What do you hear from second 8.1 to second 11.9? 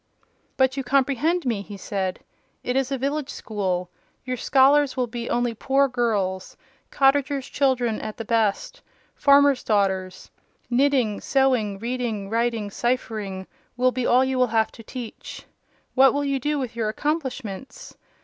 the best, farmers' daughters. Knitting, sewing,